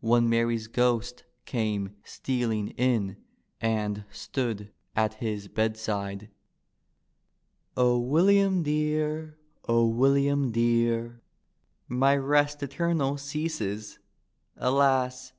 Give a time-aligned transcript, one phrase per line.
[0.00, 3.18] When Mary's ghost came stealing in,
[3.60, 6.30] And stood at his bedside.
[7.76, 9.34] "O WiUiamdear!
[9.68, 11.20] O William dear I
[11.94, 13.98] My rest eternal ceases;
[14.56, 15.34] Alas!